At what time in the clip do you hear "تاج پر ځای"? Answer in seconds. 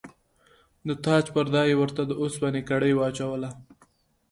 1.05-1.67